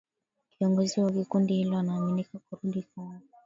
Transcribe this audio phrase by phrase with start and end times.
[0.51, 3.21] Kiongozi wa kundi hilo anaaminika kurudi Kongo